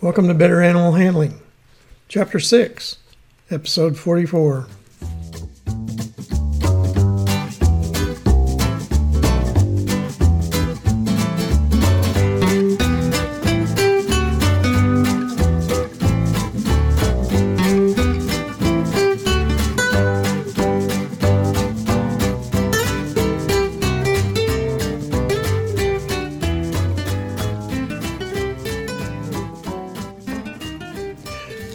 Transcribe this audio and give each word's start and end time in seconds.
Welcome 0.00 0.28
to 0.28 0.34
Better 0.34 0.62
Animal 0.62 0.92
Handling, 0.92 1.40
Chapter 2.06 2.38
6, 2.38 2.98
Episode 3.50 3.98
44. 3.98 4.68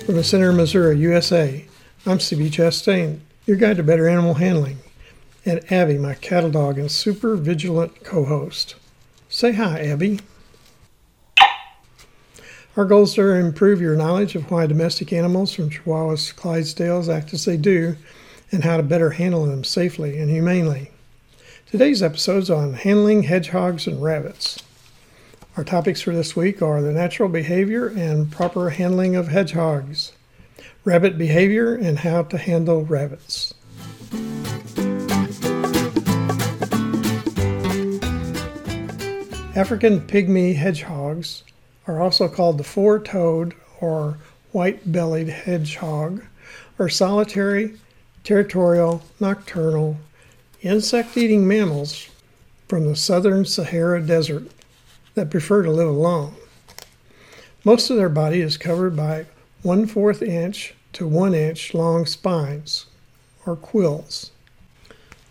From 0.06 0.16
the 0.16 0.24
Center 0.26 0.50
of 0.50 0.58
Missouri, 0.58 0.98
USA, 0.98 1.66
I'm 2.06 2.18
CB 2.18 2.52
Chastain, 2.52 3.22
your 3.46 3.56
guide 3.56 3.78
to 3.78 3.84
better 3.84 4.10
animal 4.10 4.34
handling, 4.34 4.80
and 5.46 5.72
Abby, 5.72 5.98
my 5.98 6.14
cattle 6.16 6.52
dog 6.52 6.78
and 6.78 6.92
super 6.92 7.38
vigilant 7.38 8.04
co 8.04 8.26
host. 8.26 8.76
Say 9.30 9.54
hi, 9.54 9.80
Abby. 9.80 10.20
Our 12.76 12.84
goal 12.84 13.04
is 13.04 13.14
to 13.14 13.30
improve 13.30 13.80
your 13.80 13.96
knowledge 13.96 14.36
of 14.36 14.52
why 14.52 14.68
domestic 14.68 15.14
animals 15.14 15.54
from 15.54 15.70
Chihuahuas 15.70 16.28
to 16.28 16.36
Clydesdales 16.36 17.08
act 17.08 17.34
as 17.34 17.46
they 17.46 17.56
do 17.56 17.96
and 18.52 18.66
how 18.66 18.76
to 18.76 18.84
better 18.84 19.12
handle 19.12 19.46
them 19.46 19.64
safely 19.64 20.20
and 20.20 20.30
humanely. 20.30 20.92
Today's 21.66 22.04
episode 22.04 22.44
is 22.44 22.50
on 22.50 22.74
handling 22.74 23.24
hedgehogs 23.24 23.88
and 23.88 24.04
rabbits. 24.04 24.62
Our 25.56 25.64
topics 25.64 26.02
for 26.02 26.16
this 26.16 26.36
week 26.36 26.64
are 26.64 26.82
the 26.82 26.92
natural 26.92 27.30
behavior 27.30 27.86
and 27.86 28.32
proper 28.32 28.72
handling 28.72 29.16
of 29.16 29.28
hedgehogs, 29.28 30.12
rabbit 30.84 31.16
behavior, 31.16 31.76
and 31.76 32.00
how 32.00 32.24
to 32.24 32.40
handle 32.40 32.84
rabbits. 32.84 33.54
African 39.56 40.02
pygmy 40.02 40.56
hedgehogs 40.56 41.44
are 41.86 42.02
also 42.02 42.28
called 42.28 42.58
the 42.58 42.64
four 42.64 42.98
toed 42.98 43.54
or 43.80 44.18
white 44.54 44.92
bellied 44.92 45.30
hedgehog, 45.30 46.24
are 46.80 46.90
solitary, 46.90 47.76
territorial, 48.24 49.04
nocturnal, 49.20 49.98
insect 50.64 51.16
eating 51.16 51.48
mammals 51.48 52.10
from 52.68 52.88
the 52.88 52.96
southern 52.96 53.46
Sahara 53.46 54.02
Desert 54.02 54.48
that 55.16 55.30
prefer 55.30 55.64
to 55.64 55.72
live 55.72 55.88
alone. 55.88 56.36
Most 57.64 57.90
of 57.90 57.98
their 57.98 58.10
body 58.10 58.42
is 58.42 58.58
covered 58.58 58.96
by 58.96 59.26
one 59.62 59.86
fourth 59.86 60.22
inch 60.22 60.74
to 60.94 61.08
one 61.08 61.34
inch 61.34 61.74
long 61.74 62.06
spines, 62.06 62.86
or 63.46 63.56
quills. 63.56 64.32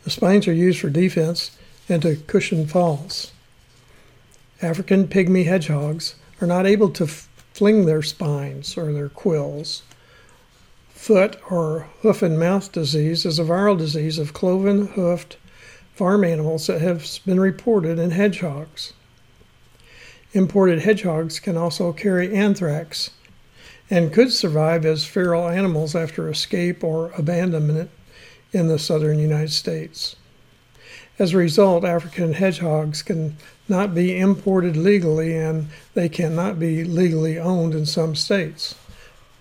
The 0.05 0.11
spines 0.11 0.49
are 0.49 0.53
used 0.53 0.81
for 0.81 0.91
defense 0.91 1.57
and 1.89 2.03
to 2.03 2.17
cushion 2.17 2.67
falls. 2.67 3.33
African 4.61 5.09
pygmy 5.09 5.45
hedgehogs 5.45 6.15
are 6.41 6.47
not 6.47 6.67
able 6.67 6.91
to 6.91 7.05
f- 7.05 7.29
fling 7.53 7.85
their 7.85 8.03
spines 8.03 8.77
or 8.77 8.93
their 8.93 9.09
quills. 9.09 9.83
Foot 10.91 11.37
or 11.51 11.89
hoof 12.03 12.23
and 12.23 12.39
mouth 12.39 12.71
disease 12.73 13.25
is 13.25 13.39
a 13.39 13.45
viral 13.45 13.77
disease 13.77 14.19
of 14.19 14.33
cloven 14.33 14.89
hoofed 14.89 15.37
farm 15.95 16.25
animals 16.25 16.67
that 16.67 16.81
has 16.81 17.19
been 17.19 17.41
reported 17.41 17.99
in 17.99 18.13
hedgehogs. 18.13 18.93
Imported 20.35 20.81
hedgehogs 20.81 21.39
can 21.41 21.59
also 21.59 21.93
carry 21.93 22.35
anthrax 22.35 23.11
and 23.91 24.13
could 24.13 24.33
survive 24.33 24.87
as 24.87 25.05
feral 25.05 25.47
animals 25.47 25.95
after 25.95 26.29
escape 26.31 26.83
or 26.83 27.11
abandonment 27.19 27.91
in 28.53 28.69
the 28.69 28.79
southern 28.79 29.19
United 29.19 29.53
States. 29.53 30.17
As 31.19 31.35
a 31.35 31.37
result, 31.37 31.85
African 31.85 32.33
hedgehogs 32.33 33.03
can 33.03 33.37
not 33.69 33.95
be 33.95 34.19
imported 34.19 34.77
legally 34.77 35.37
and 35.37 35.69
they 35.93 36.09
cannot 36.09 36.59
be 36.59 36.83
legally 36.83 37.39
owned 37.39 37.75
in 37.75 37.85
some 37.85 38.15
states, 38.15 38.75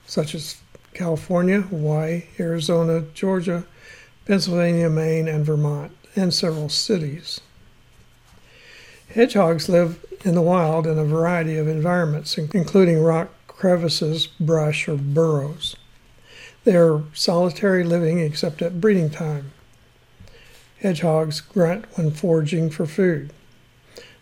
such 0.05 0.35
as 0.35 0.57
California, 0.93 1.61
Hawaii, 1.61 2.23
Arizona, 2.37 3.05
Georgia, 3.13 3.63
Pennsylvania, 4.25 4.89
Maine, 4.89 5.29
and 5.29 5.45
Vermont, 5.45 5.93
and 6.17 6.33
several 6.33 6.67
cities. 6.67 7.39
Hedgehogs 9.13 9.67
live 9.67 10.05
in 10.23 10.35
the 10.35 10.41
wild 10.41 10.87
in 10.87 10.97
a 10.97 11.03
variety 11.03 11.57
of 11.57 11.67
environments, 11.67 12.37
including 12.37 13.03
rock 13.03 13.29
crevices, 13.47 14.27
brush, 14.27 14.87
or 14.87 14.95
burrows. 14.95 15.75
They 16.63 16.77
are 16.77 17.03
solitary 17.13 17.83
living 17.83 18.19
except 18.19 18.61
at 18.61 18.79
breeding 18.79 19.09
time. 19.09 19.51
Hedgehogs 20.79 21.41
grunt 21.41 21.85
when 21.95 22.11
foraging 22.11 22.69
for 22.69 22.85
food. 22.85 23.33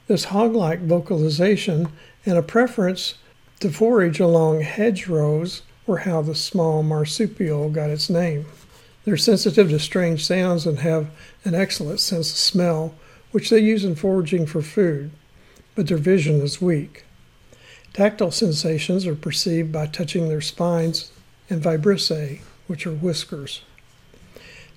This 0.07 0.25
hog 0.25 0.55
like 0.55 0.81
vocalization 0.81 1.89
and 2.25 2.37
a 2.37 2.41
preference 2.41 3.13
to 3.59 3.69
forage 3.69 4.19
along 4.19 4.61
hedgerows 4.61 5.61
were 5.85 5.99
how 5.99 6.23
the 6.23 6.35
small 6.35 6.81
marsupial 6.81 7.69
got 7.69 7.91
its 7.91 8.09
name. 8.09 8.45
They're 9.05 9.17
sensitive 9.17 9.69
to 9.69 9.79
strange 9.79 10.25
sounds 10.25 10.65
and 10.65 10.79
have 10.79 11.11
an 11.45 11.53
excellent 11.53 11.99
sense 11.99 12.31
of 12.31 12.37
smell, 12.37 12.95
which 13.31 13.49
they 13.49 13.59
use 13.59 13.85
in 13.85 13.95
foraging 13.95 14.45
for 14.45 14.61
food 14.61 15.11
but 15.79 15.87
their 15.87 15.97
vision 15.97 16.41
is 16.41 16.61
weak. 16.61 17.05
Tactile 17.93 18.31
sensations 18.31 19.07
are 19.07 19.15
perceived 19.15 19.71
by 19.71 19.85
touching 19.85 20.27
their 20.27 20.41
spines 20.41 21.09
and 21.49 21.63
vibrissae, 21.63 22.41
which 22.67 22.85
are 22.85 22.91
whiskers. 22.91 23.61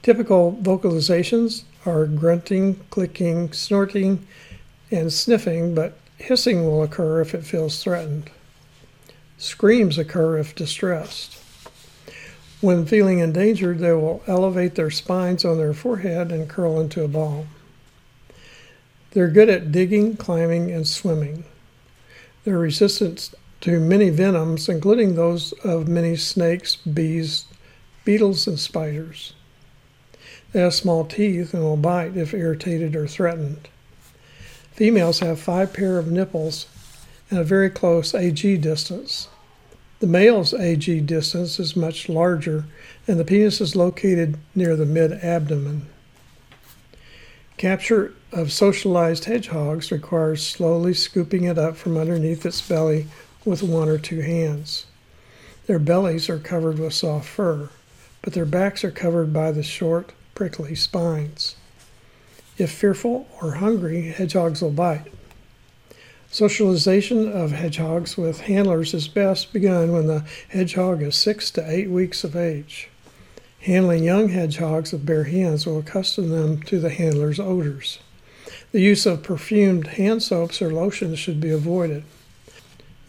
Typical 0.00 0.56
vocalizations 0.62 1.64
are 1.84 2.06
grunting, 2.06 2.76
clicking, 2.90 3.52
snorting, 3.52 4.24
and 4.92 5.12
sniffing, 5.12 5.74
but 5.74 5.98
hissing 6.18 6.64
will 6.64 6.84
occur 6.84 7.20
if 7.20 7.34
it 7.34 7.44
feels 7.44 7.82
threatened. 7.82 8.30
Screams 9.38 9.98
occur 9.98 10.38
if 10.38 10.54
distressed. 10.54 11.36
When 12.60 12.86
feeling 12.86 13.18
endangered, 13.18 13.80
they 13.80 13.90
will 13.90 14.22
elevate 14.28 14.76
their 14.76 14.90
spines 14.92 15.44
on 15.44 15.58
their 15.58 15.74
forehead 15.74 16.30
and 16.30 16.48
curl 16.48 16.78
into 16.78 17.02
a 17.02 17.08
ball. 17.08 17.46
They're 19.12 19.28
good 19.28 19.50
at 19.50 19.70
digging, 19.70 20.16
climbing, 20.16 20.70
and 20.70 20.88
swimming. 20.88 21.44
They're 22.44 22.58
resistant 22.58 23.34
to 23.60 23.78
many 23.78 24.08
venoms, 24.08 24.68
including 24.68 25.14
those 25.14 25.52
of 25.64 25.86
many 25.86 26.16
snakes, 26.16 26.76
bees, 26.76 27.44
beetles, 28.04 28.46
and 28.46 28.58
spiders. 28.58 29.34
They 30.52 30.60
have 30.60 30.74
small 30.74 31.04
teeth 31.04 31.52
and 31.52 31.62
will 31.62 31.76
bite 31.76 32.16
if 32.16 32.32
irritated 32.32 32.96
or 32.96 33.06
threatened. 33.06 33.68
Females 34.72 35.20
have 35.20 35.38
five 35.38 35.72
pair 35.72 35.98
of 35.98 36.10
nipples 36.10 36.66
and 37.30 37.38
a 37.38 37.44
very 37.44 37.68
close 37.68 38.14
AG 38.14 38.56
distance. 38.58 39.28
The 40.00 40.06
male's 40.06 40.52
AG 40.52 41.00
distance 41.02 41.60
is 41.60 41.76
much 41.76 42.08
larger, 42.08 42.64
and 43.06 43.20
the 43.20 43.24
penis 43.24 43.60
is 43.60 43.76
located 43.76 44.38
near 44.54 44.74
the 44.74 44.86
mid 44.86 45.12
abdomen. 45.12 45.86
Capture 47.56 48.12
of 48.32 48.50
socialized 48.50 49.26
hedgehogs 49.26 49.92
requires 49.92 50.44
slowly 50.44 50.94
scooping 50.94 51.44
it 51.44 51.58
up 51.58 51.76
from 51.76 51.96
underneath 51.96 52.44
its 52.44 52.60
belly 52.60 53.06
with 53.44 53.62
one 53.62 53.88
or 53.88 53.98
two 53.98 54.20
hands. 54.20 54.86
Their 55.66 55.78
bellies 55.78 56.28
are 56.28 56.38
covered 56.38 56.78
with 56.78 56.94
soft 56.94 57.28
fur, 57.28 57.70
but 58.20 58.32
their 58.32 58.44
backs 58.44 58.82
are 58.84 58.90
covered 58.90 59.32
by 59.32 59.52
the 59.52 59.62
short, 59.62 60.12
prickly 60.34 60.74
spines. 60.74 61.56
If 62.58 62.70
fearful 62.70 63.28
or 63.40 63.52
hungry, 63.52 64.02
hedgehogs 64.08 64.60
will 64.60 64.70
bite. 64.70 65.12
Socialization 66.30 67.30
of 67.30 67.52
hedgehogs 67.52 68.16
with 68.16 68.40
handlers 68.40 68.94
is 68.94 69.06
best 69.06 69.52
begun 69.52 69.92
when 69.92 70.06
the 70.06 70.24
hedgehog 70.48 71.02
is 71.02 71.14
six 71.14 71.50
to 71.52 71.70
eight 71.70 71.90
weeks 71.90 72.24
of 72.24 72.34
age. 72.34 72.88
Handling 73.62 74.02
young 74.02 74.30
hedgehogs 74.30 74.90
with 74.90 75.06
bare 75.06 75.22
hands 75.22 75.66
will 75.66 75.78
accustom 75.78 76.30
them 76.30 76.60
to 76.64 76.80
the 76.80 76.90
handler's 76.90 77.38
odors. 77.38 78.00
The 78.72 78.80
use 78.80 79.06
of 79.06 79.22
perfumed 79.22 79.86
hand 79.86 80.24
soaps 80.24 80.60
or 80.60 80.72
lotions 80.72 81.20
should 81.20 81.40
be 81.40 81.50
avoided. 81.50 82.02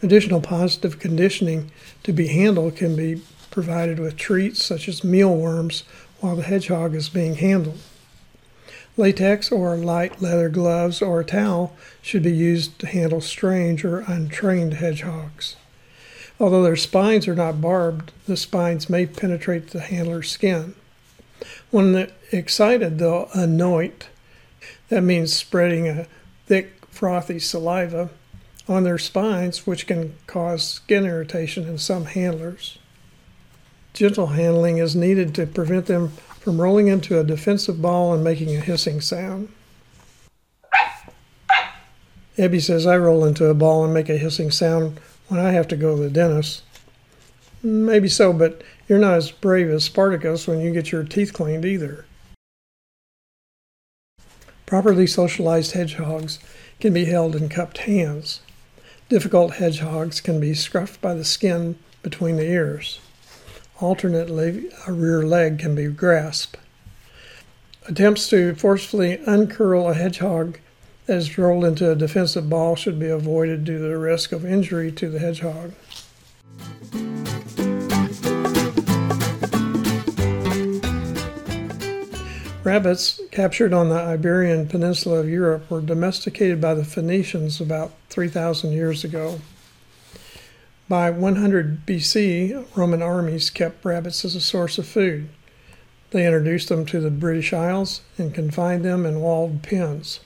Additional 0.00 0.40
positive 0.40 1.00
conditioning 1.00 1.72
to 2.04 2.12
be 2.12 2.28
handled 2.28 2.76
can 2.76 2.94
be 2.94 3.20
provided 3.50 3.98
with 3.98 4.16
treats 4.16 4.64
such 4.64 4.88
as 4.88 5.02
mealworms 5.02 5.82
while 6.20 6.36
the 6.36 6.42
hedgehog 6.44 6.94
is 6.94 7.08
being 7.08 7.34
handled. 7.34 7.80
Latex 8.96 9.50
or 9.50 9.76
light 9.76 10.22
leather 10.22 10.48
gloves 10.48 11.02
or 11.02 11.18
a 11.18 11.24
towel 11.24 11.76
should 12.00 12.22
be 12.22 12.32
used 12.32 12.78
to 12.78 12.86
handle 12.86 13.20
strange 13.20 13.84
or 13.84 14.04
untrained 14.06 14.74
hedgehogs. 14.74 15.56
Although 16.40 16.64
their 16.64 16.76
spines 16.76 17.28
are 17.28 17.34
not 17.34 17.60
barbed, 17.60 18.12
the 18.26 18.36
spines 18.36 18.90
may 18.90 19.06
penetrate 19.06 19.70
the 19.70 19.80
handler's 19.80 20.30
skin. 20.30 20.74
When 21.70 22.10
excited, 22.32 22.98
they'll 22.98 23.28
anoint. 23.34 24.08
That 24.88 25.02
means 25.02 25.32
spreading 25.32 25.88
a 25.88 26.06
thick, 26.46 26.86
frothy 26.90 27.38
saliva 27.38 28.10
on 28.68 28.84
their 28.84 28.98
spines, 28.98 29.66
which 29.66 29.86
can 29.86 30.14
cause 30.26 30.66
skin 30.66 31.04
irritation 31.04 31.68
in 31.68 31.78
some 31.78 32.06
handlers. 32.06 32.78
Gentle 33.92 34.28
handling 34.28 34.78
is 34.78 34.96
needed 34.96 35.34
to 35.34 35.46
prevent 35.46 35.86
them 35.86 36.08
from 36.40 36.60
rolling 36.60 36.88
into 36.88 37.18
a 37.18 37.24
defensive 37.24 37.80
ball 37.80 38.12
and 38.12 38.24
making 38.24 38.54
a 38.54 38.60
hissing 38.60 39.00
sound. 39.00 39.48
Abby 42.36 42.58
says 42.58 42.86
I 42.86 42.96
roll 42.96 43.24
into 43.24 43.46
a 43.46 43.54
ball 43.54 43.84
and 43.84 43.94
make 43.94 44.08
a 44.08 44.18
hissing 44.18 44.50
sound 44.50 44.98
when 45.28 45.40
I 45.40 45.52
have 45.52 45.68
to 45.68 45.76
go 45.76 45.96
to 45.96 46.02
the 46.02 46.10
dentist. 46.10 46.62
Maybe 47.62 48.08
so, 48.08 48.32
but 48.32 48.62
you're 48.88 48.98
not 48.98 49.14
as 49.14 49.30
brave 49.30 49.70
as 49.70 49.84
Spartacus 49.84 50.46
when 50.46 50.60
you 50.60 50.72
get 50.72 50.92
your 50.92 51.04
teeth 51.04 51.32
cleaned 51.32 51.64
either. 51.64 52.04
Properly 54.66 55.06
socialized 55.06 55.72
hedgehogs 55.72 56.38
can 56.80 56.92
be 56.92 57.06
held 57.06 57.36
in 57.36 57.48
cupped 57.48 57.78
hands. 57.78 58.40
Difficult 59.08 59.54
hedgehogs 59.54 60.20
can 60.20 60.40
be 60.40 60.52
scruffed 60.52 61.00
by 61.00 61.14
the 61.14 61.24
skin 61.24 61.78
between 62.02 62.36
the 62.36 62.50
ears. 62.50 63.00
Alternately, 63.80 64.70
a 64.86 64.92
rear 64.92 65.22
leg 65.22 65.58
can 65.58 65.74
be 65.74 65.86
grasped. 65.88 66.56
Attempts 67.86 68.28
to 68.28 68.54
forcefully 68.54 69.20
uncurl 69.26 69.88
a 69.88 69.94
hedgehog 69.94 70.58
that 71.06 71.18
is 71.18 71.36
rolled 71.36 71.64
into 71.64 71.90
a 71.90 71.94
defensive 71.94 72.48
ball 72.48 72.76
should 72.76 72.98
be 72.98 73.08
avoided 73.08 73.64
due 73.64 73.78
to 73.78 73.84
the 73.84 73.98
risk 73.98 74.32
of 74.32 74.44
injury 74.44 74.90
to 74.92 75.08
the 75.08 75.18
hedgehog. 75.18 75.72
Rabbits 82.64 83.20
captured 83.30 83.74
on 83.74 83.90
the 83.90 84.00
Iberian 84.00 84.66
Peninsula 84.66 85.20
of 85.20 85.28
Europe 85.28 85.70
were 85.70 85.82
domesticated 85.82 86.62
by 86.62 86.72
the 86.72 86.84
Phoenicians 86.84 87.60
about 87.60 87.92
3,000 88.08 88.72
years 88.72 89.04
ago. 89.04 89.40
By 90.88 91.10
100 91.10 91.84
BC, 91.84 92.64
Roman 92.74 93.02
armies 93.02 93.50
kept 93.50 93.84
rabbits 93.84 94.24
as 94.24 94.34
a 94.34 94.40
source 94.40 94.78
of 94.78 94.86
food. 94.86 95.28
They 96.10 96.24
introduced 96.24 96.70
them 96.70 96.86
to 96.86 97.00
the 97.00 97.10
British 97.10 97.52
Isles 97.52 98.00
and 98.16 98.34
confined 98.34 98.82
them 98.82 99.04
in 99.04 99.20
walled 99.20 99.62
pens. 99.62 100.20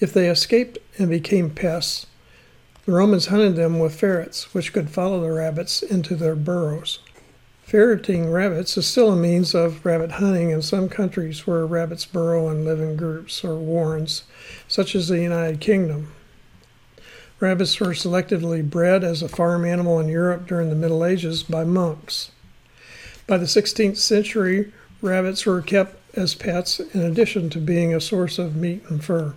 If 0.00 0.14
they 0.14 0.30
escaped 0.30 0.78
and 0.98 1.10
became 1.10 1.50
pests, 1.50 2.06
the 2.86 2.92
Romans 2.92 3.26
hunted 3.26 3.54
them 3.54 3.78
with 3.78 3.94
ferrets, 3.94 4.54
which 4.54 4.72
could 4.72 4.88
follow 4.88 5.20
the 5.20 5.30
rabbits 5.30 5.82
into 5.82 6.16
their 6.16 6.34
burrows. 6.34 7.00
Ferreting 7.64 8.30
rabbits 8.30 8.78
is 8.78 8.86
still 8.86 9.12
a 9.12 9.16
means 9.16 9.54
of 9.54 9.84
rabbit 9.84 10.12
hunting 10.12 10.48
in 10.48 10.62
some 10.62 10.88
countries 10.88 11.46
where 11.46 11.66
rabbits 11.66 12.06
burrow 12.06 12.48
and 12.48 12.64
live 12.64 12.80
in 12.80 12.96
groups 12.96 13.44
or 13.44 13.56
warrens, 13.56 14.24
such 14.66 14.94
as 14.94 15.08
the 15.08 15.20
United 15.20 15.60
Kingdom. 15.60 16.10
Rabbits 17.38 17.78
were 17.78 17.88
selectively 17.88 18.68
bred 18.68 19.04
as 19.04 19.22
a 19.22 19.28
farm 19.28 19.66
animal 19.66 20.00
in 20.00 20.08
Europe 20.08 20.46
during 20.46 20.70
the 20.70 20.74
Middle 20.74 21.04
Ages 21.04 21.42
by 21.42 21.64
monks. 21.64 22.30
By 23.26 23.36
the 23.36 23.44
16th 23.44 23.98
century, 23.98 24.72
rabbits 25.02 25.44
were 25.44 25.60
kept 25.60 25.94
as 26.16 26.34
pets 26.34 26.80
in 26.80 27.02
addition 27.02 27.50
to 27.50 27.58
being 27.58 27.94
a 27.94 28.00
source 28.00 28.38
of 28.38 28.56
meat 28.56 28.82
and 28.88 29.04
fur. 29.04 29.34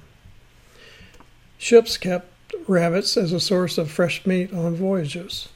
Ships 1.64 1.96
kept 1.96 2.28
rabbits 2.68 3.16
as 3.16 3.32
a 3.32 3.40
source 3.40 3.78
of 3.78 3.90
fresh 3.90 4.26
meat 4.26 4.52
on 4.52 4.76
voyages. 4.76 5.48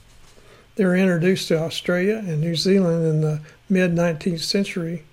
They 0.75 0.86
were 0.86 0.95
introduced 0.95 1.50
to 1.50 1.59
Australia 1.59 2.24
and 2.25 2.39
New 2.39 2.56
Zealand 2.56 3.06
in 3.06 3.19
the 3.19 3.42
mid 3.68 3.92
19th 3.94 4.39
century 4.39 5.04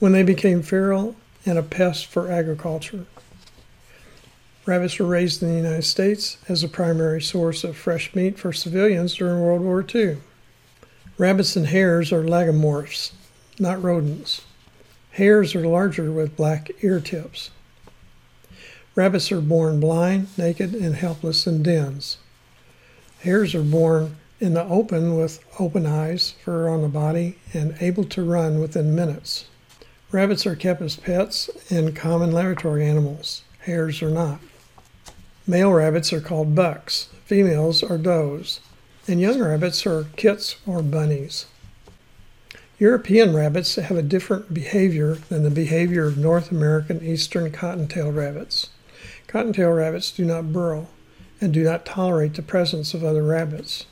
when 0.00 0.12
they 0.12 0.22
became 0.22 0.60
feral 0.60 1.16
and 1.46 1.56
a 1.56 1.62
pest 1.62 2.04
for 2.04 2.30
agriculture. 2.30 3.06
Rabbits 4.66 4.98
were 4.98 5.06
raised 5.06 5.42
in 5.42 5.48
the 5.48 5.56
United 5.56 5.84
States 5.84 6.36
as 6.46 6.62
a 6.62 6.68
primary 6.68 7.22
source 7.22 7.64
of 7.64 7.74
fresh 7.74 8.14
meat 8.14 8.38
for 8.38 8.52
civilians 8.52 9.14
during 9.14 9.40
World 9.40 9.62
War 9.62 9.82
II. 9.94 10.18
Rabbits 11.16 11.56
and 11.56 11.68
hares 11.68 12.12
are 12.12 12.22
lagomorphs, 12.22 13.12
not 13.58 13.82
rodents. 13.82 14.42
Hares 15.12 15.54
are 15.54 15.66
larger 15.66 16.12
with 16.12 16.36
black 16.36 16.70
ear 16.82 17.00
tips. 17.00 17.48
Rabbits 18.96 19.32
are 19.32 19.40
born 19.40 19.80
blind, 19.80 20.28
naked, 20.38 20.72
and 20.72 20.94
helpless 20.94 21.48
in 21.48 21.64
dens. 21.64 22.18
Hares 23.20 23.52
are 23.52 23.64
born 23.64 24.16
in 24.38 24.54
the 24.54 24.62
open 24.64 25.16
with 25.16 25.44
open 25.58 25.84
eyes, 25.84 26.34
fur 26.44 26.68
on 26.68 26.82
the 26.82 26.88
body, 26.88 27.36
and 27.52 27.76
able 27.80 28.04
to 28.04 28.22
run 28.22 28.60
within 28.60 28.94
minutes. 28.94 29.46
Rabbits 30.12 30.46
are 30.46 30.54
kept 30.54 30.80
as 30.80 30.94
pets 30.94 31.50
and 31.70 31.96
common 31.96 32.30
laboratory 32.30 32.86
animals. 32.86 33.42
Hares 33.60 34.00
are 34.00 34.10
not. 34.10 34.38
Male 35.44 35.72
rabbits 35.72 36.12
are 36.12 36.20
called 36.20 36.54
bucks, 36.54 37.08
females 37.24 37.82
are 37.82 37.98
does, 37.98 38.60
and 39.08 39.20
young 39.20 39.40
rabbits 39.40 39.84
are 39.86 40.06
kits 40.16 40.56
or 40.66 40.82
bunnies. 40.82 41.46
European 42.78 43.34
rabbits 43.34 43.74
have 43.74 43.96
a 43.96 44.02
different 44.02 44.54
behavior 44.54 45.16
than 45.28 45.42
the 45.42 45.50
behavior 45.50 46.06
of 46.06 46.16
North 46.16 46.52
American 46.52 47.04
eastern 47.04 47.50
cottontail 47.50 48.12
rabbits. 48.12 48.70
Cottontail 49.26 49.70
rabbits 49.70 50.10
do 50.10 50.24
not 50.24 50.52
burrow 50.52 50.88
and 51.40 51.52
do 51.52 51.62
not 51.62 51.84
tolerate 51.84 52.34
the 52.34 52.42
presence 52.42 52.94
of 52.94 53.04
other 53.04 53.22
rabbits. 53.22 53.86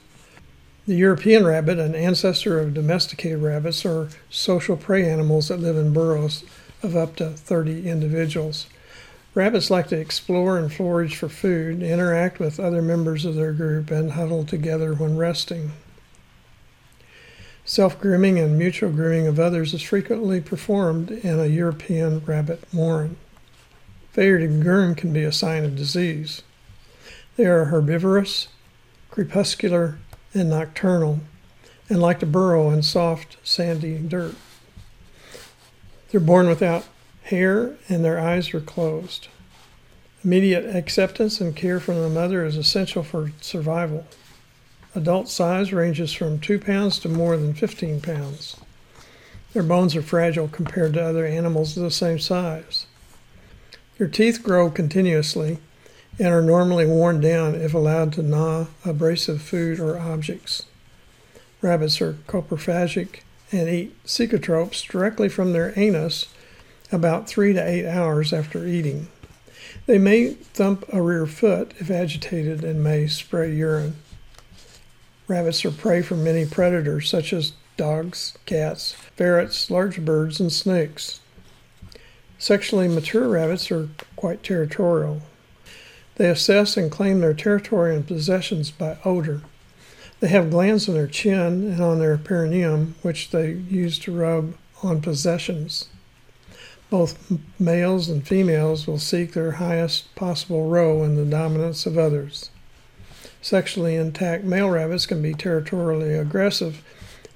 The 0.86 0.94
European 0.94 1.44
rabbit, 1.44 1.78
an 1.78 1.94
ancestor 1.94 2.58
of 2.58 2.74
domesticated 2.74 3.40
rabbits, 3.40 3.84
are 3.84 4.08
social 4.30 4.76
prey 4.76 5.08
animals 5.08 5.48
that 5.48 5.60
live 5.60 5.76
in 5.76 5.92
burrows 5.92 6.44
of 6.82 6.96
up 6.96 7.14
to 7.16 7.30
30 7.30 7.88
individuals. 7.88 8.66
Rabbits 9.34 9.70
like 9.70 9.88
to 9.88 9.98
explore 9.98 10.58
and 10.58 10.72
forage 10.72 11.16
for 11.16 11.28
food, 11.28 11.82
interact 11.82 12.38
with 12.38 12.60
other 12.60 12.82
members 12.82 13.24
of 13.24 13.34
their 13.34 13.52
group, 13.52 13.90
and 13.90 14.12
huddle 14.12 14.44
together 14.44 14.92
when 14.92 15.16
resting. 15.16 15.70
Self 17.64 18.00
grooming 18.00 18.38
and 18.40 18.58
mutual 18.58 18.90
grooming 18.90 19.28
of 19.28 19.38
others 19.38 19.72
is 19.72 19.82
frequently 19.82 20.40
performed 20.40 21.12
in 21.12 21.38
a 21.38 21.46
European 21.46 22.24
rabbit 22.26 22.64
warren. 22.72 23.16
Failure 24.12 24.40
to 24.40 24.62
groom 24.62 24.94
can 24.94 25.12
be 25.12 25.24
a 25.24 25.32
sign 25.32 25.64
of 25.64 25.74
disease. 25.74 26.42
They 27.36 27.46
are 27.46 27.66
herbivorous, 27.66 28.48
crepuscular, 29.10 29.98
and 30.34 30.50
nocturnal, 30.50 31.20
and 31.88 31.98
like 31.98 32.20
to 32.20 32.26
burrow 32.26 32.70
in 32.70 32.82
soft, 32.82 33.38
sandy 33.42 33.96
dirt. 33.96 34.34
They're 36.10 36.20
born 36.20 36.46
without 36.46 36.84
hair, 37.22 37.76
and 37.88 38.04
their 38.04 38.20
eyes 38.20 38.52
are 38.52 38.60
closed. 38.60 39.28
Immediate 40.22 40.76
acceptance 40.76 41.40
and 41.40 41.56
care 41.56 41.80
from 41.80 41.98
the 42.00 42.10
mother 42.10 42.44
is 42.44 42.58
essential 42.58 43.02
for 43.02 43.32
survival. 43.40 44.06
Adult 44.94 45.30
size 45.30 45.72
ranges 45.72 46.12
from 46.12 46.38
2 46.38 46.58
pounds 46.58 46.98
to 46.98 47.08
more 47.08 47.38
than 47.38 47.54
15 47.54 48.02
pounds. 48.02 48.58
Their 49.54 49.62
bones 49.62 49.96
are 49.96 50.02
fragile 50.02 50.48
compared 50.48 50.92
to 50.94 51.02
other 51.02 51.24
animals 51.24 51.78
of 51.78 51.82
the 51.82 51.90
same 51.90 52.18
size. 52.18 52.84
Their 53.98 54.08
teeth 54.08 54.42
grow 54.42 54.70
continuously 54.70 55.58
and 56.18 56.28
are 56.28 56.42
normally 56.42 56.86
worn 56.86 57.20
down 57.20 57.54
if 57.54 57.74
allowed 57.74 58.12
to 58.14 58.22
gnaw 58.22 58.66
abrasive 58.84 59.42
food 59.42 59.80
or 59.80 59.98
objects. 59.98 60.66
Rabbits 61.60 62.00
are 62.00 62.18
coprophagic 62.26 63.20
and 63.50 63.68
eat 63.68 64.04
cecotropes 64.04 64.86
directly 64.86 65.28
from 65.28 65.52
their 65.52 65.72
anus 65.78 66.26
about 66.90 67.28
three 67.28 67.52
to 67.52 67.66
eight 67.66 67.86
hours 67.86 68.32
after 68.32 68.66
eating. 68.66 69.08
They 69.86 69.98
may 69.98 70.34
thump 70.34 70.84
a 70.92 71.00
rear 71.00 71.26
foot 71.26 71.72
if 71.78 71.90
agitated 71.90 72.62
and 72.62 72.84
may 72.84 73.06
spray 73.06 73.54
urine. 73.54 73.96
Rabbits 75.28 75.64
are 75.64 75.70
prey 75.70 76.02
for 76.02 76.16
many 76.16 76.44
predators 76.44 77.08
such 77.08 77.32
as 77.32 77.52
dogs, 77.76 78.36
cats, 78.44 78.92
ferrets, 79.16 79.70
large 79.70 80.04
birds, 80.04 80.40
and 80.40 80.52
snakes. 80.52 81.20
Sexually 82.42 82.88
mature 82.88 83.28
rabbits 83.28 83.70
are 83.70 83.88
quite 84.16 84.42
territorial. 84.42 85.22
They 86.16 86.28
assess 86.28 86.76
and 86.76 86.90
claim 86.90 87.20
their 87.20 87.34
territory 87.34 87.94
and 87.94 88.04
possessions 88.04 88.72
by 88.72 88.98
odor. 89.04 89.42
They 90.18 90.26
have 90.26 90.50
glands 90.50 90.88
on 90.88 90.96
their 90.96 91.06
chin 91.06 91.70
and 91.70 91.80
on 91.80 92.00
their 92.00 92.18
perineum, 92.18 92.96
which 93.02 93.30
they 93.30 93.52
use 93.52 93.96
to 94.00 94.12
rub 94.12 94.54
on 94.82 95.00
possessions. 95.00 95.86
Both 96.90 97.32
males 97.60 98.08
and 98.08 98.26
females 98.26 98.88
will 98.88 98.98
seek 98.98 99.34
their 99.34 99.52
highest 99.52 100.12
possible 100.16 100.68
row 100.68 101.04
in 101.04 101.14
the 101.14 101.24
dominance 101.24 101.86
of 101.86 101.96
others. 101.96 102.50
Sexually 103.40 103.94
intact 103.94 104.42
male 104.42 104.68
rabbits 104.68 105.06
can 105.06 105.22
be 105.22 105.32
territorially 105.32 106.14
aggressive 106.14 106.82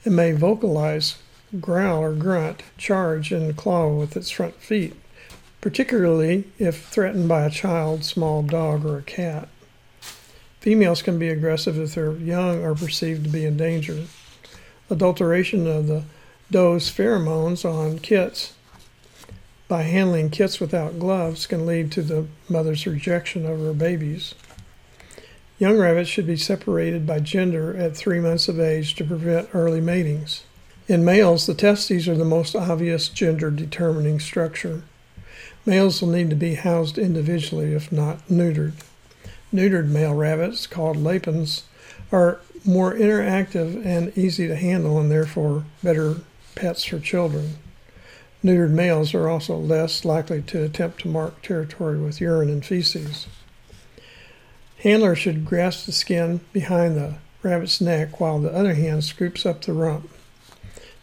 and 0.05 0.17
may 0.17 0.33
vocalize, 0.33 1.15
growl 1.61 2.03
or 2.03 2.15
grunt, 2.15 2.63
charge, 2.77 3.33
and 3.33 3.57
claw 3.57 3.89
with 3.89 4.17
its 4.17 4.31
front 4.31 4.57
feet 4.57 4.95
particularly 5.67 6.45
if 6.61 6.87
threatened 6.87 7.29
by 7.29 7.45
a 7.45 7.51
child, 7.51 8.05
small 8.05 8.41
dog, 8.41 8.85
or 8.85 8.99
a 8.99 9.03
cat. 9.03 9.49
Females 10.61 11.03
can 11.03 11.19
be 11.19 11.29
aggressive 11.29 11.77
if 11.77 11.97
their 11.97 12.13
young 12.13 12.63
are 12.63 12.77
perceived 12.77 13.25
to 13.25 13.31
be 13.31 13.45
in 13.45 13.57
danger. 13.57 14.05
Adulteration 14.89 15.67
of 15.67 15.89
the 15.89 16.05
doe's 16.53 16.89
pheromones 16.89 17.65
on 17.65 17.99
kits 17.99 18.55
by 19.67 19.83
handling 19.83 20.31
kits 20.31 20.61
without 20.61 21.01
gloves 21.01 21.49
can 21.49 21.67
lead 21.67 21.91
to 21.91 22.03
the 22.03 22.29
mother's 22.49 22.87
rejection 22.87 23.45
of 23.45 23.59
her 23.59 23.73
babies. 23.73 24.37
Young 25.59 25.79
rabbits 25.79 26.09
should 26.09 26.29
be 26.29 26.37
separated 26.37 27.09
by 27.09 27.19
gender 27.19 27.77
at 27.77 27.97
three 27.97 28.21
months 28.21 28.47
of 28.47 28.61
age 28.61 28.95
to 28.95 29.05
prevent 29.05 29.49
early 29.53 29.81
matings. 29.81 30.45
In 30.89 31.05
males, 31.05 31.47
the 31.47 31.55
testes 31.55 32.07
are 32.07 32.17
the 32.17 32.25
most 32.25 32.55
obvious 32.55 33.09
gender 33.09 33.51
determining 33.51 34.21
structure. 34.21 34.83
Males 35.65 36.01
will 36.01 36.11
need 36.11 36.31
to 36.31 36.37
be 36.37 36.55
housed 36.55 36.97
individually 36.97 37.75
if 37.75 37.91
not 37.91 38.27
neutered. 38.29 38.75
Neutered 39.53 39.89
male 39.89 40.15
rabbits, 40.15 40.69
called 40.69 40.97
lapins, 40.97 41.65
are 42.13 42.39
more 42.65 42.95
interactive 42.95 43.85
and 43.85 44.17
easy 44.17 44.47
to 44.47 44.55
handle 44.55 45.01
and 45.01 45.11
therefore 45.11 45.65
better 45.83 46.19
pets 46.55 46.85
for 46.85 47.01
children. 47.01 47.57
Neutered 48.45 48.71
males 48.71 49.13
are 49.13 49.29
also 49.29 49.57
less 49.57 50.05
likely 50.05 50.41
to 50.43 50.63
attempt 50.63 51.01
to 51.01 51.09
mark 51.09 51.43
territory 51.43 51.99
with 51.99 52.21
urine 52.21 52.49
and 52.49 52.65
feces. 52.65 53.27
Handler 54.79 55.17
should 55.17 55.45
grasp 55.45 55.87
the 55.87 55.93
skin 55.93 56.43
behind 56.53 56.97
the 56.97 57.17
rabbit's 57.43 57.81
neck 57.81 58.21
while 58.21 58.39
the 58.39 58.53
other 58.53 58.75
hand 58.75 59.03
scoops 59.03 59.45
up 59.45 59.63
the 59.63 59.73
rump. 59.73 60.09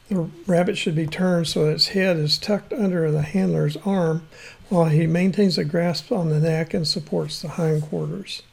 The 0.09 0.29
rabbit 0.45 0.77
should 0.77 0.95
be 0.95 1.07
turned 1.07 1.47
so 1.47 1.65
that 1.65 1.71
its 1.71 1.89
head 1.89 2.17
is 2.17 2.37
tucked 2.37 2.73
under 2.73 3.09
the 3.09 3.21
handler's 3.21 3.77
arm 3.77 4.27
while 4.69 4.85
he 4.85 5.07
maintains 5.07 5.57
a 5.57 5.63
grasp 5.63 6.11
on 6.11 6.29
the 6.29 6.39
neck 6.39 6.73
and 6.73 6.87
supports 6.87 7.41
the 7.41 7.49
hindquarters. 7.49 8.43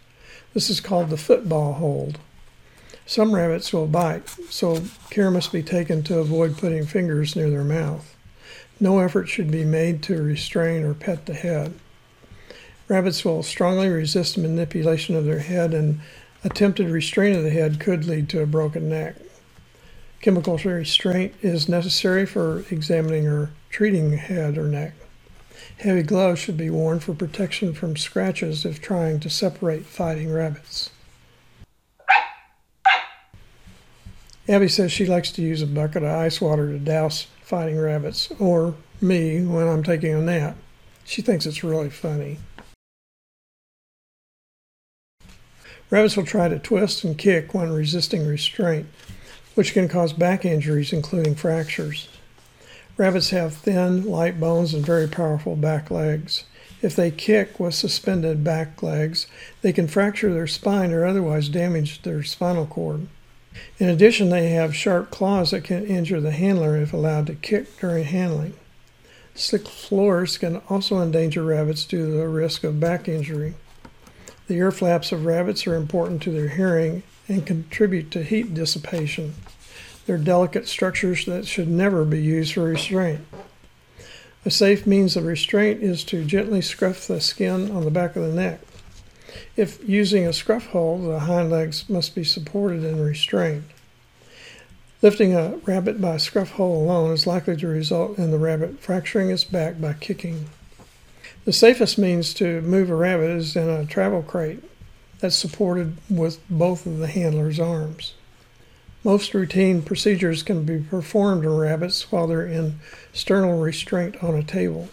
This 0.54 0.71
is 0.71 0.80
called 0.80 1.11
the 1.11 1.16
football 1.16 1.75
hold. 1.75 2.19
Some 3.07 3.35
rabbits 3.35 3.73
will 3.73 3.88
bite, 3.88 4.28
so 4.49 4.83
care 5.11 5.30
must 5.30 5.52
be 5.52 5.62
taken 5.62 6.02
to 6.04 6.21
avoid 6.21 6.57
putting 6.57 6.87
fingers 6.87 7.35
near 7.35 7.50
their 7.50 7.64
mouth. 7.64 8.14
No 8.78 9.00
effort 9.00 9.28
should 9.28 9.50
be 9.50 9.64
made 9.64 10.02
to 10.04 10.23
restrain 10.23 10.85
or 10.85 10.95
pet 10.95 11.26
the 11.26 11.35
head. 11.35 11.75
Rabbits 12.88 13.25
will 13.25 13.42
strongly 13.42 13.88
resist 13.88 14.38
manipulation 14.38 15.16
of 15.16 15.25
their 15.25 15.40
head, 15.40 15.75
and 15.75 16.00
attempted 16.45 16.88
restraint 16.88 17.37
of 17.37 17.42
the 17.42 17.50
head 17.50 17.80
could 17.80 18.04
lead 18.04 18.28
to 18.28 18.42
a 18.42 18.47
broken 18.47 18.88
neck. 18.88 19.16
Chemical 20.20 20.58
restraint 20.58 21.32
is 21.40 21.68
necessary 21.68 22.26
for 22.26 22.64
examining 22.70 23.26
or 23.26 23.50
treating 23.70 24.12
head 24.18 24.58
or 24.58 24.64
neck. 24.64 24.92
Heavy 25.78 26.02
gloves 26.02 26.38
should 26.38 26.58
be 26.58 26.68
worn 26.68 27.00
for 27.00 27.14
protection 27.14 27.72
from 27.72 27.96
scratches 27.96 28.66
if 28.66 28.82
trying 28.82 29.18
to 29.20 29.30
separate 29.30 29.86
fighting 29.86 30.30
rabbits. 30.30 30.90
Abby 34.46 34.68
says 34.68 34.92
she 34.92 35.06
likes 35.06 35.30
to 35.32 35.42
use 35.42 35.62
a 35.62 35.66
bucket 35.66 36.02
of 36.02 36.10
ice 36.10 36.40
water 36.40 36.70
to 36.70 36.78
douse 36.78 37.26
fighting 37.42 37.78
rabbits, 37.78 38.30
or 38.38 38.74
me 39.00 39.42
when 39.42 39.68
I'm 39.68 39.82
taking 39.82 40.12
a 40.12 40.20
nap. 40.20 40.56
She 41.04 41.22
thinks 41.22 41.46
it's 41.46 41.64
really 41.64 41.88
funny. 41.88 42.38
Rabbits 45.88 46.16
will 46.16 46.26
try 46.26 46.48
to 46.48 46.58
twist 46.58 47.04
and 47.04 47.16
kick 47.16 47.54
when 47.54 47.72
resisting 47.72 48.26
restraint, 48.26 48.86
which 49.60 49.74
can 49.74 49.88
cause 49.88 50.14
back 50.14 50.46
injuries, 50.46 50.90
including 50.90 51.34
fractures. 51.34 52.08
Rabbits 52.96 53.28
have 53.28 53.52
thin, 53.52 54.06
light 54.06 54.40
bones 54.40 54.72
and 54.72 54.82
very 54.82 55.06
powerful 55.06 55.54
back 55.54 55.90
legs. 55.90 56.44
If 56.80 56.96
they 56.96 57.10
kick 57.10 57.60
with 57.60 57.74
suspended 57.74 58.42
back 58.42 58.82
legs, 58.82 59.26
they 59.60 59.74
can 59.74 59.86
fracture 59.86 60.32
their 60.32 60.46
spine 60.46 60.92
or 60.92 61.04
otherwise 61.04 61.50
damage 61.50 62.00
their 62.00 62.22
spinal 62.22 62.64
cord. 62.64 63.06
In 63.78 63.90
addition, 63.90 64.30
they 64.30 64.48
have 64.48 64.74
sharp 64.74 65.10
claws 65.10 65.50
that 65.50 65.64
can 65.64 65.84
injure 65.84 66.22
the 66.22 66.30
handler 66.30 66.78
if 66.78 66.94
allowed 66.94 67.26
to 67.26 67.34
kick 67.34 67.78
during 67.80 68.04
handling. 68.04 68.54
Slick 69.34 69.68
floors 69.68 70.38
can 70.38 70.62
also 70.70 71.02
endanger 71.02 71.44
rabbits 71.44 71.84
due 71.84 72.06
to 72.06 72.12
the 72.12 72.28
risk 72.28 72.64
of 72.64 72.80
back 72.80 73.08
injury. 73.08 73.56
The 74.46 74.54
ear 74.54 74.72
flaps 74.72 75.12
of 75.12 75.26
rabbits 75.26 75.66
are 75.66 75.74
important 75.74 76.22
to 76.22 76.30
their 76.30 76.48
hearing 76.48 77.02
and 77.30 77.46
contribute 77.46 78.10
to 78.10 78.24
heat 78.24 78.52
dissipation. 78.54 79.34
They're 80.07 80.19
delicate 80.19 80.66
structures 80.66 81.25
that 81.26 81.47
should 81.47 81.69
never 81.69 82.04
be 82.04 82.21
used 82.21 82.54
for 82.54 82.62
restraint. 82.62 83.21
A 84.45 84.50
safe 84.50 84.87
means 84.87 85.16
of 85.16 85.26
restraint 85.26 85.83
is 85.83 86.02
to 86.04 86.25
gently 86.25 86.62
scruff 86.62 87.07
the 87.07 87.21
skin 87.21 87.71
on 87.71 87.85
the 87.85 87.90
back 87.90 88.16
of 88.16 88.23
the 88.23 88.33
neck. 88.33 88.61
If 89.57 89.87
using 89.87 90.26
a 90.26 90.33
scruff 90.33 90.66
hold, 90.66 91.04
the 91.04 91.21
hind 91.21 91.50
legs 91.50 91.88
must 91.88 92.14
be 92.14 92.25
supported 92.25 92.83
and 92.85 93.04
restrained. 93.04 93.64
Lifting 95.02 95.35
a 95.35 95.57
rabbit 95.64 96.00
by 96.00 96.16
a 96.16 96.19
scruff 96.19 96.52
hold 96.52 96.83
alone 96.83 97.12
is 97.12 97.26
likely 97.26 97.57
to 97.57 97.66
result 97.66 98.19
in 98.19 98.30
the 98.30 98.38
rabbit 98.38 98.80
fracturing 98.80 99.30
its 99.30 99.45
back 99.45 99.80
by 99.80 99.92
kicking. 99.95 100.47
The 101.45 101.52
safest 101.52 101.99
means 101.99 102.35
to 102.35 102.61
move 102.62 102.90
a 102.90 102.95
rabbit 102.95 103.30
is 103.30 103.57
in 103.57 103.69
a 103.69 103.87
travel 103.87 104.23
crate 104.23 104.62
that's 105.19 105.37
supported 105.37 105.97
with 106.09 106.38
both 106.49 106.87
of 106.87 106.99
the 106.99 107.07
handler's 107.07 107.59
arms. 107.59 108.14
Most 109.02 109.33
routine 109.33 109.80
procedures 109.80 110.42
can 110.42 110.64
be 110.64 110.78
performed 110.78 111.45
in 111.45 111.57
rabbits 111.57 112.12
while 112.12 112.26
they're 112.26 112.47
in 112.47 112.80
sternal 113.14 113.59
restraint 113.59 114.23
on 114.23 114.35
a 114.35 114.42
table. 114.42 114.90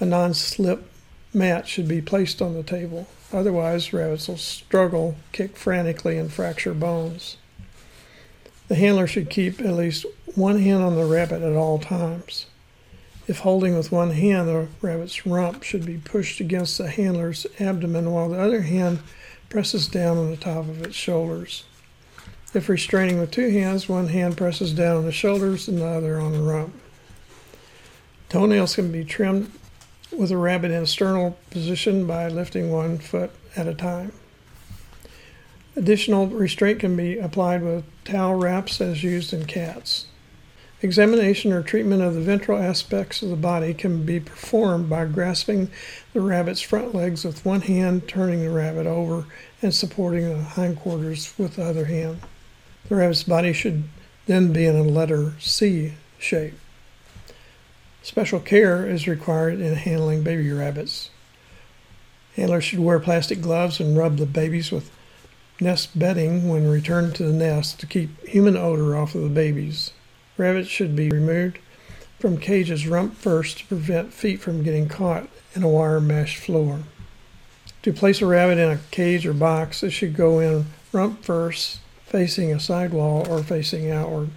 A 0.00 0.04
non 0.04 0.34
slip 0.34 0.90
mat 1.32 1.66
should 1.66 1.88
be 1.88 2.02
placed 2.02 2.42
on 2.42 2.52
the 2.52 2.62
table. 2.62 3.08
Otherwise, 3.32 3.94
rabbits 3.94 4.28
will 4.28 4.36
struggle, 4.36 5.16
kick 5.32 5.56
frantically, 5.56 6.18
and 6.18 6.30
fracture 6.30 6.74
bones. 6.74 7.38
The 8.68 8.74
handler 8.74 9.06
should 9.06 9.30
keep 9.30 9.60
at 9.60 9.72
least 9.72 10.04
one 10.34 10.60
hand 10.60 10.82
on 10.82 10.96
the 10.96 11.06
rabbit 11.06 11.42
at 11.42 11.56
all 11.56 11.78
times. 11.78 12.46
If 13.26 13.38
holding 13.38 13.76
with 13.76 13.90
one 13.90 14.10
hand, 14.10 14.48
the 14.48 14.68
rabbit's 14.82 15.24
rump 15.24 15.62
should 15.62 15.86
be 15.86 15.96
pushed 15.96 16.40
against 16.40 16.76
the 16.76 16.90
handler's 16.90 17.46
abdomen 17.58 18.10
while 18.10 18.28
the 18.28 18.40
other 18.40 18.62
hand 18.62 18.98
presses 19.48 19.88
down 19.88 20.18
on 20.18 20.30
the 20.30 20.36
top 20.36 20.68
of 20.68 20.82
its 20.82 20.96
shoulders. 20.96 21.64
If 22.54 22.68
restraining 22.68 23.18
with 23.18 23.30
two 23.30 23.48
hands, 23.48 23.88
one 23.88 24.08
hand 24.08 24.36
presses 24.36 24.74
down 24.74 24.98
on 24.98 25.04
the 25.06 25.12
shoulders 25.12 25.68
and 25.68 25.78
the 25.78 25.86
other 25.86 26.20
on 26.20 26.32
the 26.32 26.42
rump. 26.42 26.74
Toenails 28.28 28.74
can 28.74 28.92
be 28.92 29.04
trimmed 29.04 29.50
with 30.14 30.30
a 30.30 30.36
rabbit 30.36 30.70
in 30.70 30.82
a 30.82 30.86
sternal 30.86 31.38
position 31.50 32.06
by 32.06 32.28
lifting 32.28 32.70
one 32.70 32.98
foot 32.98 33.30
at 33.56 33.66
a 33.66 33.72
time. 33.72 34.12
Additional 35.76 36.26
restraint 36.26 36.80
can 36.80 36.94
be 36.94 37.18
applied 37.18 37.62
with 37.62 37.84
towel 38.04 38.34
wraps 38.34 38.82
as 38.82 39.02
used 39.02 39.32
in 39.32 39.46
cats. 39.46 40.04
Examination 40.82 41.52
or 41.52 41.62
treatment 41.62 42.02
of 42.02 42.12
the 42.12 42.20
ventral 42.20 42.58
aspects 42.58 43.22
of 43.22 43.30
the 43.30 43.36
body 43.36 43.72
can 43.72 44.04
be 44.04 44.20
performed 44.20 44.90
by 44.90 45.06
grasping 45.06 45.70
the 46.12 46.20
rabbit's 46.20 46.60
front 46.60 46.94
legs 46.94 47.24
with 47.24 47.46
one 47.46 47.62
hand, 47.62 48.06
turning 48.08 48.40
the 48.40 48.50
rabbit 48.50 48.86
over, 48.86 49.24
and 49.62 49.74
supporting 49.74 50.28
the 50.28 50.42
hindquarters 50.42 51.32
with 51.38 51.56
the 51.56 51.64
other 51.64 51.86
hand. 51.86 52.20
The 52.92 52.98
rabbit's 52.98 53.22
body 53.22 53.54
should 53.54 53.84
then 54.26 54.52
be 54.52 54.66
in 54.66 54.76
a 54.76 54.82
letter 54.82 55.32
C 55.40 55.94
shape. 56.18 56.52
Special 58.02 58.38
care 58.38 58.86
is 58.86 59.08
required 59.08 59.62
in 59.62 59.76
handling 59.76 60.22
baby 60.22 60.52
rabbits. 60.52 61.08
Handlers 62.36 62.64
should 62.64 62.80
wear 62.80 63.00
plastic 63.00 63.40
gloves 63.40 63.80
and 63.80 63.96
rub 63.96 64.18
the 64.18 64.26
babies 64.26 64.70
with 64.70 64.90
nest 65.58 65.98
bedding 65.98 66.50
when 66.50 66.68
returned 66.68 67.14
to 67.14 67.22
the 67.22 67.32
nest 67.32 67.80
to 67.80 67.86
keep 67.86 68.10
human 68.26 68.58
odor 68.58 68.94
off 68.94 69.14
of 69.14 69.22
the 69.22 69.30
babies. 69.30 69.92
Rabbits 70.36 70.68
should 70.68 70.94
be 70.94 71.08
removed 71.08 71.60
from 72.18 72.36
cages 72.36 72.86
rump 72.86 73.16
first 73.16 73.60
to 73.60 73.66
prevent 73.68 74.12
feet 74.12 74.40
from 74.40 74.62
getting 74.62 74.90
caught 74.90 75.30
in 75.54 75.62
a 75.62 75.68
wire 75.68 75.98
mesh 75.98 76.36
floor. 76.36 76.80
To 77.84 77.92
place 77.94 78.20
a 78.20 78.26
rabbit 78.26 78.58
in 78.58 78.68
a 78.68 78.80
cage 78.90 79.26
or 79.26 79.32
box, 79.32 79.82
it 79.82 79.92
should 79.92 80.14
go 80.14 80.40
in 80.40 80.66
rump 80.92 81.24
first, 81.24 81.78
facing 82.12 82.52
a 82.52 82.60
sidewall 82.60 83.26
or 83.28 83.42
facing 83.42 83.90
outward. 83.90 84.28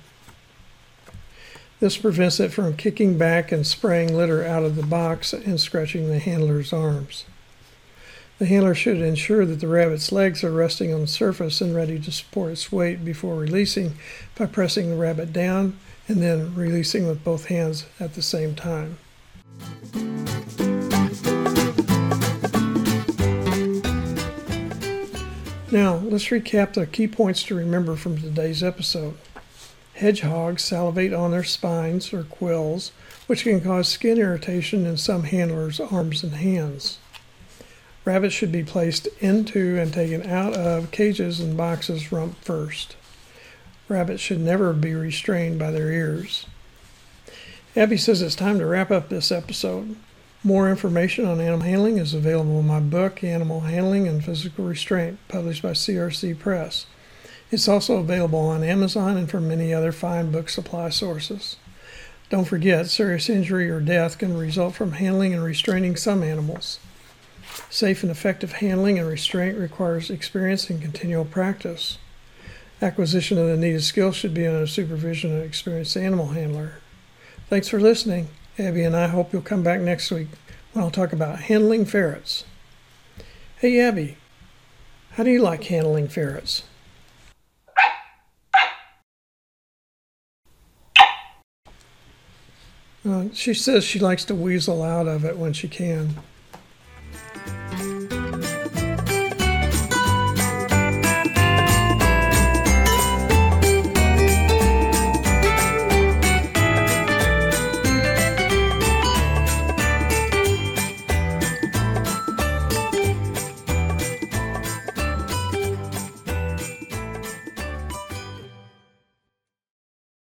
This 1.81 1.97
prevents 1.97 2.39
it 2.39 2.53
from 2.53 2.77
kicking 2.77 3.17
back 3.17 3.51
and 3.51 3.67
spraying 3.67 4.15
litter 4.15 4.45
out 4.45 4.63
of 4.63 4.77
the 4.77 4.85
box 4.85 5.33
and 5.33 5.59
scratching 5.59 6.07
the 6.07 6.19
handler's 6.19 6.71
arms. 6.71 7.25
The 8.37 8.45
handler 8.45 8.75
should 8.75 9.01
ensure 9.01 9.45
that 9.45 9.59
the 9.59 9.67
rabbit's 9.67 10.11
legs 10.11 10.41
are 10.43 10.51
resting 10.51 10.93
on 10.93 11.01
the 11.01 11.07
surface 11.07 11.59
and 11.59 11.75
ready 11.75 11.99
to 11.99 12.11
support 12.11 12.53
its 12.53 12.71
weight 12.71 13.03
before 13.03 13.35
releasing 13.35 13.95
by 14.37 14.45
pressing 14.45 14.89
the 14.89 14.95
rabbit 14.95 15.33
down 15.33 15.77
and 16.07 16.21
then 16.21 16.55
releasing 16.55 17.07
with 17.07 17.25
both 17.25 17.45
hands 17.45 17.85
at 17.99 18.13
the 18.13 18.21
same 18.21 18.55
time. 18.55 18.97
Now, 25.75 25.95
let's 25.97 26.27
recap 26.27 26.71
the 26.71 26.85
key 26.85 27.05
points 27.05 27.43
to 27.43 27.53
remember 27.53 27.97
from 27.97 28.17
today's 28.17 28.63
episode. 28.63 29.17
Hedgehogs 29.95 30.63
salivate 30.63 31.11
on 31.11 31.31
their 31.31 31.43
spines 31.43 32.13
or 32.13 32.23
quills, 32.23 32.93
which 33.27 33.43
can 33.43 33.59
cause 33.59 33.89
skin 33.89 34.17
irritation 34.17 34.85
in 34.85 34.95
some 34.95 35.23
handlers' 35.23 35.81
arms 35.81 36.23
and 36.23 36.35
hands. 36.35 36.97
Rabbits 38.05 38.33
should 38.33 38.53
be 38.53 38.63
placed 38.63 39.07
into 39.19 39.77
and 39.77 39.91
taken 39.91 40.25
out 40.29 40.53
of 40.53 40.91
cages 40.91 41.41
and 41.41 41.57
boxes 41.57 42.09
rump 42.09 42.41
first. 42.41 42.95
Rabbits 43.89 44.21
should 44.21 44.39
never 44.39 44.71
be 44.71 44.93
restrained 44.93 45.59
by 45.59 45.71
their 45.71 45.91
ears. 45.91 46.45
Abby 47.75 47.97
says 47.97 48.21
it's 48.21 48.33
time 48.33 48.59
to 48.59 48.65
wrap 48.65 48.91
up 48.91 49.09
this 49.09 49.29
episode. 49.29 49.97
More 50.45 50.69
information 50.69 51.25
on 51.25 51.41
animal 51.41 51.65
handling 51.65 51.97
is 51.97 52.13
available 52.13 52.59
in 52.59 52.67
my 52.67 52.79
book, 52.79 53.23
Animal 53.23 53.61
Handling 53.61 54.07
and 54.07 54.23
Physical 54.23 54.65
Restraint, 54.65 55.17
published 55.27 55.63
by 55.63 55.71
CRC 55.71 56.37
Press. 56.37 56.85
It's 57.49 57.67
also 57.67 57.97
available 57.97 58.41
on 58.41 58.63
Amazon 58.63 59.17
and 59.17 59.27
from 59.27 59.47
many 59.47 59.73
other 59.73 59.91
fine 59.91 60.29
book 60.29 60.49
supply 60.49 60.89
sources. 60.89 61.55
Don't 62.29 62.45
forget, 62.45 62.91
serious 62.91 63.27
injury 63.27 63.71
or 63.71 63.79
death 63.81 64.19
can 64.19 64.37
result 64.37 64.75
from 64.75 64.91
handling 64.91 65.33
and 65.33 65.43
restraining 65.43 65.95
some 65.95 66.21
animals. 66.21 66.79
Safe 67.71 68.03
and 68.03 68.11
effective 68.11 68.51
handling 68.51 68.99
and 68.99 69.07
restraint 69.07 69.57
requires 69.57 70.11
experience 70.11 70.69
and 70.69 70.79
continual 70.79 71.25
practice. 71.25 71.97
Acquisition 72.83 73.39
of 73.39 73.47
the 73.47 73.57
needed 73.57 73.83
skills 73.83 74.15
should 74.15 74.35
be 74.35 74.45
under 74.45 74.67
supervision 74.67 75.31
of 75.31 75.39
an 75.39 75.47
experienced 75.47 75.97
animal 75.97 76.27
handler. 76.27 76.81
Thanks 77.49 77.67
for 77.67 77.79
listening. 77.79 78.27
Abby 78.57 78.83
and 78.83 78.95
I 78.95 79.07
hope 79.07 79.33
you'll 79.33 79.41
come 79.41 79.63
back 79.63 79.81
next 79.81 80.09
week 80.11 80.29
when 80.71 80.83
I'll 80.83 80.91
talk 80.91 81.11
about 81.11 81.39
handling 81.39 81.83
ferrets. 81.83 82.45
Hey, 83.57 83.81
Abby, 83.81 84.17
how 85.11 85.23
do 85.23 85.29
you 85.29 85.41
like 85.41 85.65
handling 85.65 86.07
ferrets? 86.07 86.63
Uh, 93.07 93.25
she 93.33 93.53
says 93.53 93.83
she 93.83 93.99
likes 93.99 94.23
to 94.25 94.33
weasel 94.33 94.81
out 94.81 95.07
of 95.07 95.25
it 95.25 95.37
when 95.37 95.53
she 95.53 95.67
can. 95.67 96.15